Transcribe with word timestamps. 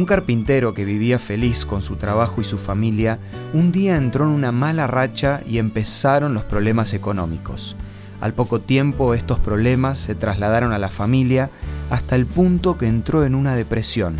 Un 0.00 0.06
carpintero 0.06 0.72
que 0.72 0.86
vivía 0.86 1.18
feliz 1.18 1.66
con 1.66 1.82
su 1.82 1.96
trabajo 1.96 2.40
y 2.40 2.44
su 2.44 2.56
familia, 2.56 3.18
un 3.52 3.70
día 3.70 3.98
entró 3.98 4.24
en 4.24 4.30
una 4.30 4.50
mala 4.50 4.86
racha 4.86 5.42
y 5.46 5.58
empezaron 5.58 6.32
los 6.32 6.42
problemas 6.42 6.94
económicos. 6.94 7.76
Al 8.22 8.32
poco 8.32 8.62
tiempo 8.62 9.12
estos 9.12 9.38
problemas 9.40 9.98
se 9.98 10.14
trasladaron 10.14 10.72
a 10.72 10.78
la 10.78 10.88
familia 10.88 11.50
hasta 11.90 12.16
el 12.16 12.24
punto 12.24 12.78
que 12.78 12.86
entró 12.86 13.26
en 13.26 13.34
una 13.34 13.54
depresión. 13.54 14.16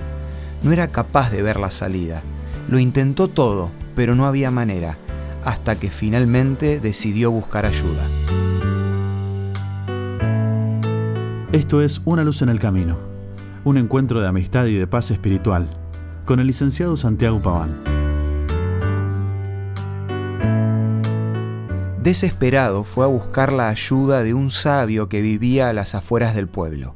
No 0.62 0.70
era 0.70 0.88
capaz 0.88 1.30
de 1.30 1.40
ver 1.40 1.58
la 1.58 1.70
salida. 1.70 2.20
Lo 2.68 2.78
intentó 2.78 3.28
todo, 3.28 3.70
pero 3.96 4.14
no 4.14 4.26
había 4.26 4.50
manera, 4.50 4.98
hasta 5.46 5.76
que 5.76 5.90
finalmente 5.90 6.78
decidió 6.78 7.30
buscar 7.30 7.64
ayuda. 7.64 8.06
Esto 11.52 11.80
es 11.80 12.02
Una 12.04 12.22
luz 12.22 12.42
en 12.42 12.50
el 12.50 12.58
camino 12.58 13.09
un 13.64 13.76
encuentro 13.76 14.20
de 14.20 14.28
amistad 14.28 14.66
y 14.66 14.74
de 14.74 14.86
paz 14.86 15.10
espiritual, 15.10 15.68
con 16.24 16.40
el 16.40 16.46
licenciado 16.46 16.96
Santiago 16.96 17.40
Paván. 17.40 18.00
Desesperado 22.02 22.84
fue 22.84 23.04
a 23.04 23.08
buscar 23.08 23.52
la 23.52 23.68
ayuda 23.68 24.22
de 24.22 24.32
un 24.32 24.48
sabio 24.50 25.10
que 25.10 25.20
vivía 25.20 25.68
a 25.68 25.74
las 25.74 25.94
afueras 25.94 26.34
del 26.34 26.48
pueblo. 26.48 26.94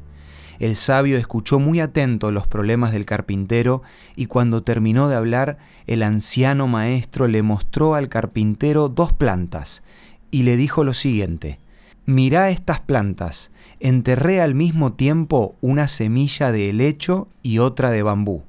El 0.59 0.77
sabio 0.77 1.19
escuchó 1.19 1.59
muy 1.59 1.81
atento 1.81 2.31
los 2.31 2.47
problemas 2.47 2.93
del 2.93 3.05
carpintero 3.05 3.83
y 4.17 4.27
cuando 4.27 4.63
terminó 4.63 5.09
de 5.09 5.17
hablar, 5.17 5.59
el 5.87 6.03
anciano 6.03 6.67
maestro 6.69 7.29
le 7.29 7.43
mostró 7.43 7.95
al 7.95 8.09
carpintero 8.09 8.89
dos 8.89 9.13
plantas 9.13 9.83
y 10.31 10.45
le 10.45 10.57
dijo 10.57 10.85
lo 10.85 10.95
siguiente, 10.95 11.59
Mirá 12.07 12.51
estas 12.51 12.81
plantas, 12.81 13.51
enterré 13.81 14.43
al 14.43 14.55
mismo 14.55 14.93
tiempo 14.93 15.57
una 15.63 15.89
semilla 15.89 16.53
de 16.53 16.69
helecho 16.69 17.29
y 17.43 17.61
otra 17.61 17.91
de 17.91 18.03
bambú. 18.03 18.43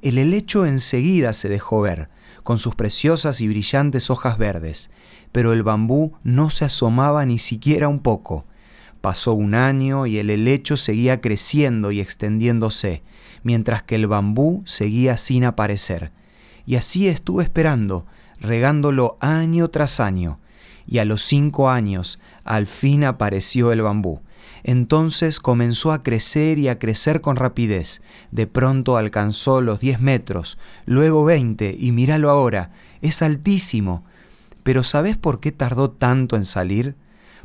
El 0.00 0.16
helecho 0.16 0.64
enseguida 0.64 1.34
se 1.34 1.50
dejó 1.50 1.82
ver, 1.82 2.08
con 2.42 2.58
sus 2.58 2.74
preciosas 2.74 3.42
y 3.42 3.48
brillantes 3.48 4.08
hojas 4.08 4.38
verdes, 4.38 4.90
pero 5.30 5.52
el 5.52 5.62
bambú 5.62 6.14
no 6.22 6.48
se 6.48 6.64
asomaba 6.64 7.26
ni 7.26 7.38
siquiera 7.38 7.86
un 7.88 7.98
poco. 7.98 8.46
Pasó 9.02 9.34
un 9.34 9.54
año 9.54 10.06
y 10.06 10.16
el 10.16 10.30
helecho 10.30 10.78
seguía 10.78 11.20
creciendo 11.20 11.90
y 11.90 12.00
extendiéndose, 12.00 13.02
mientras 13.42 13.82
que 13.82 13.96
el 13.96 14.06
bambú 14.06 14.62
seguía 14.64 15.18
sin 15.18 15.44
aparecer. 15.44 16.12
Y 16.64 16.76
así 16.76 17.08
estuve 17.08 17.44
esperando, 17.44 18.06
regándolo 18.40 19.18
año 19.20 19.68
tras 19.68 20.00
año, 20.00 20.38
y 20.86 20.98
a 20.98 21.04
los 21.04 21.22
cinco 21.22 21.70
años 21.70 22.18
al 22.44 22.66
fin 22.66 23.04
apareció 23.04 23.72
el 23.72 23.82
bambú. 23.82 24.20
Entonces 24.62 25.38
comenzó 25.38 25.92
a 25.92 26.02
crecer 26.02 26.58
y 26.58 26.68
a 26.68 26.78
crecer 26.78 27.20
con 27.20 27.36
rapidez. 27.36 28.02
De 28.30 28.46
pronto 28.46 28.96
alcanzó 28.96 29.60
los 29.60 29.80
diez 29.80 30.00
metros, 30.00 30.58
luego 30.86 31.24
veinte, 31.24 31.76
y 31.78 31.92
míralo 31.92 32.30
ahora, 32.30 32.72
es 33.00 33.22
altísimo. 33.22 34.04
Pero 34.62 34.82
¿sabes 34.82 35.16
por 35.16 35.38
qué 35.38 35.52
tardó 35.52 35.90
tanto 35.90 36.34
en 36.34 36.44
salir? 36.44 36.96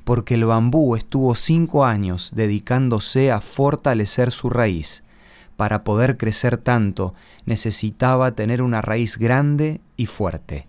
Porque 0.03 0.33
el 0.33 0.45
bambú 0.45 0.95
estuvo 0.95 1.35
cinco 1.35 1.85
años 1.85 2.31
dedicándose 2.33 3.31
a 3.31 3.39
fortalecer 3.39 4.31
su 4.31 4.49
raíz. 4.49 5.03
Para 5.57 5.83
poder 5.83 6.17
crecer 6.17 6.57
tanto 6.57 7.13
necesitaba 7.45 8.31
tener 8.31 8.63
una 8.63 8.81
raíz 8.81 9.19
grande 9.19 9.79
y 9.95 10.07
fuerte. 10.07 10.65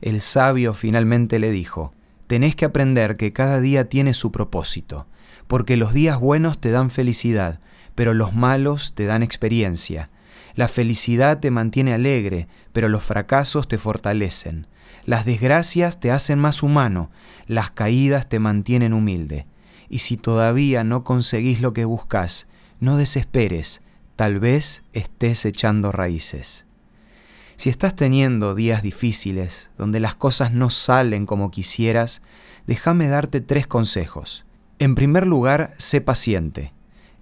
El 0.00 0.20
sabio 0.20 0.74
finalmente 0.74 1.40
le 1.40 1.50
dijo, 1.50 1.92
tenés 2.28 2.54
que 2.54 2.66
aprender 2.66 3.16
que 3.16 3.32
cada 3.32 3.60
día 3.60 3.88
tiene 3.88 4.14
su 4.14 4.30
propósito, 4.30 5.08
porque 5.48 5.76
los 5.76 5.92
días 5.92 6.20
buenos 6.20 6.60
te 6.60 6.70
dan 6.70 6.90
felicidad, 6.90 7.58
pero 7.96 8.14
los 8.14 8.34
malos 8.34 8.94
te 8.94 9.06
dan 9.06 9.24
experiencia. 9.24 10.10
La 10.54 10.68
felicidad 10.68 11.40
te 11.40 11.50
mantiene 11.50 11.94
alegre, 11.94 12.46
pero 12.72 12.88
los 12.88 13.02
fracasos 13.02 13.66
te 13.66 13.78
fortalecen. 13.78 14.68
Las 15.04 15.24
desgracias 15.24 15.98
te 16.00 16.12
hacen 16.12 16.38
más 16.38 16.62
humano, 16.62 17.10
las 17.46 17.70
caídas 17.70 18.28
te 18.28 18.38
mantienen 18.38 18.92
humilde. 18.92 19.46
Y 19.88 19.98
si 19.98 20.16
todavía 20.16 20.84
no 20.84 21.02
conseguís 21.04 21.60
lo 21.60 21.72
que 21.72 21.86
buscas, 21.86 22.46
no 22.78 22.98
desesperes, 22.98 23.80
tal 24.16 24.38
vez 24.38 24.84
estés 24.92 25.46
echando 25.46 25.92
raíces. 25.92 26.67
Si 27.58 27.70
estás 27.70 27.96
teniendo 27.96 28.54
días 28.54 28.84
difíciles, 28.84 29.70
donde 29.76 29.98
las 29.98 30.14
cosas 30.14 30.52
no 30.52 30.70
salen 30.70 31.26
como 31.26 31.50
quisieras, 31.50 32.22
déjame 32.68 33.08
darte 33.08 33.40
tres 33.40 33.66
consejos. 33.66 34.46
En 34.78 34.94
primer 34.94 35.26
lugar, 35.26 35.74
sé 35.76 36.00
paciente. 36.00 36.72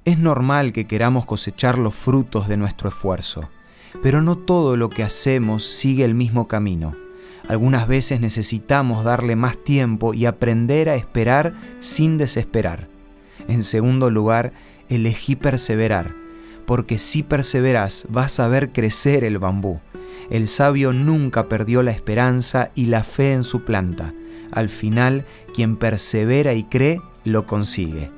Es 0.05 0.19
normal 0.19 0.75
que 0.75 0.87
queramos 0.87 1.25
cosechar 1.25 1.79
los 1.79 1.95
frutos 1.95 2.49
de 2.49 2.59
nuestro 2.59 2.91
esfuerzo, 2.91 3.49
pero 4.03 4.21
no 4.21 4.37
todo 4.37 4.77
lo 4.77 4.91
que 4.91 5.03
hacemos 5.03 5.65
sigue 5.65 6.05
el 6.05 6.15
mismo 6.15 6.47
camino. 6.49 6.95
Algunas 7.49 7.89
veces 7.89 8.21
necesitamos 8.21 9.05
darle 9.05 9.37
más 9.37 9.57
tiempo 9.57 10.13
y 10.13 10.27
aprender 10.27 10.91
a 10.91 10.97
esperar 10.97 11.55
sin 11.79 12.19
desesperar. 12.19 12.91
En 13.49 13.63
segundo 13.63 14.11
lugar, 14.11 14.53
elegí 14.91 15.35
perseverar, 15.35 16.15
porque 16.67 16.99
si 16.99 17.23
perseveras 17.23 18.07
vas 18.11 18.39
a 18.39 18.49
ver 18.49 18.71
crecer 18.73 19.25
el 19.25 19.39
bambú 19.39 19.81
el 20.31 20.49
sabio 20.49 20.93
nunca 20.93 21.49
perdió 21.49 21.83
la 21.83 21.93
esperanza 21.93 22.71
y 22.75 22.87
la 22.87 23.05
fe 23.05 23.33
en 23.33 23.45
su 23.45 23.65
planta. 23.65 24.13
Al 24.53 24.69
final, 24.69 25.25
quien 25.55 25.77
persevera 25.77 26.55
y 26.55 26.65
cree, 26.65 27.01
lo 27.25 27.47
consigue. 27.47 28.11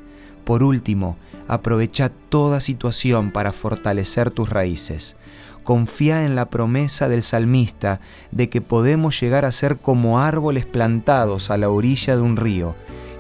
Por 0.45 0.63
último, 0.63 1.17
aprovecha 1.49 2.11
toda 2.11 2.61
situación 2.61 3.33
para 3.33 3.53
fortalecer 3.53 4.31
tus 4.31 4.49
raíces. 4.49 5.17
Confía 5.65 6.25
en 6.25 6.35
la 6.35 6.49
promesa 6.49 7.09
del 7.09 7.23
salmista 7.23 8.01
de 8.31 8.49
que 8.49 8.61
podemos 8.61 9.21
llegar 9.21 9.45
a 9.45 9.53
ser 9.53 9.77
como 9.77 10.21
árboles 10.21 10.65
plantados 10.65 11.51
a 11.51 11.59
la 11.59 11.69
orilla 11.69 12.17
de 12.17 12.23
un 12.23 12.37
río, 12.37 12.75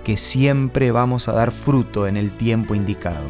que 0.04 0.16
siempre 0.16 0.90
vamos 0.90 1.28
a 1.28 1.32
dar 1.32 1.52
fruto 1.52 2.06
en 2.06 2.16
el 2.16 2.30
tiempo 2.30 2.74
indicado. 2.74 3.26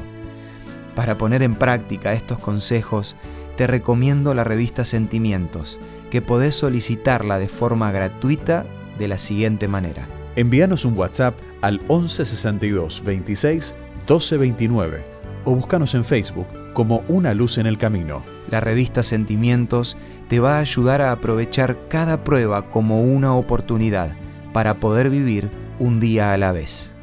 Para 0.94 1.18
poner 1.18 1.42
en 1.42 1.56
práctica 1.56 2.12
estos 2.12 2.38
consejos, 2.38 3.16
te 3.58 3.66
recomiendo 3.66 4.34
la 4.34 4.44
revista 4.44 4.84
Sentimientos, 4.84 5.80
que 6.12 6.22
podés 6.22 6.54
solicitarla 6.54 7.40
de 7.40 7.48
forma 7.48 7.90
gratuita 7.90 8.64
de 9.00 9.08
la 9.08 9.18
siguiente 9.18 9.66
manera. 9.66 10.06
Envíanos 10.36 10.84
un 10.84 10.96
WhatsApp 10.96 11.36
al 11.60 11.80
1162 11.80 13.02
26 13.04 13.74
1229 14.06 15.02
o 15.44 15.56
búscanos 15.56 15.96
en 15.96 16.04
Facebook 16.04 16.46
como 16.72 17.02
Una 17.08 17.34
Luz 17.34 17.58
en 17.58 17.66
el 17.66 17.78
Camino. 17.78 18.22
La 18.48 18.60
revista 18.60 19.02
Sentimientos 19.02 19.96
te 20.28 20.38
va 20.38 20.58
a 20.58 20.60
ayudar 20.60 21.02
a 21.02 21.10
aprovechar 21.10 21.76
cada 21.88 22.22
prueba 22.22 22.70
como 22.70 23.02
una 23.02 23.34
oportunidad 23.34 24.12
para 24.52 24.74
poder 24.74 25.10
vivir 25.10 25.50
un 25.80 25.98
día 25.98 26.32
a 26.32 26.36
la 26.36 26.52
vez. 26.52 26.94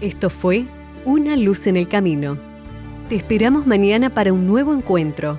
Esto 0.00 0.30
fue 0.30 0.64
Una 1.04 1.36
Luz 1.36 1.66
en 1.66 1.76
el 1.76 1.88
Camino. 1.88 2.38
Te 3.10 3.16
esperamos 3.16 3.66
mañana 3.66 4.08
para 4.08 4.32
un 4.32 4.46
nuevo 4.46 4.72
encuentro 4.72 5.38